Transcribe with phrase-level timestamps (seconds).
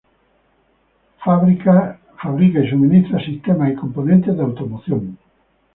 [1.19, 5.19] Fabrica y suministra sistemas y componentes de automoción.